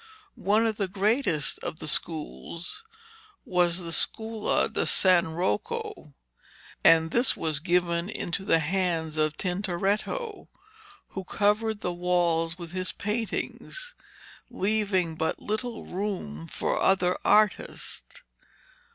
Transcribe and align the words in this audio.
One 0.33 0.65
of 0.65 0.77
the 0.77 0.87
greatest 0.87 1.59
of 1.59 1.77
the 1.77 1.87
schools 1.87 2.83
was 3.45 3.77
the 3.77 3.91
'Scuola 3.91 4.67
de 4.73 4.87
San 4.87 5.27
Rocco,' 5.27 6.15
and 6.83 7.11
this 7.11 7.37
was 7.37 7.59
given 7.59 8.09
into 8.09 8.43
the 8.43 8.57
hands 8.57 9.15
of 9.17 9.37
Tintoretto, 9.37 10.47
who 11.09 11.23
covered 11.23 11.81
the 11.81 11.93
walls 11.93 12.57
with 12.57 12.71
his 12.71 12.91
paintings, 12.91 13.93
leaving 14.49 15.13
but 15.17 15.39
little 15.39 15.85
room 15.85 16.47
for 16.47 16.81
other 16.81 17.15
artists. 17.23 18.23